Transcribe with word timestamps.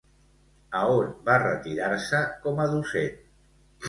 A 0.77 0.79
on 0.93 1.11
va 1.27 1.35
retirar-se 1.43 2.21
com 2.47 2.63
a 2.65 2.65
docent? 2.73 3.21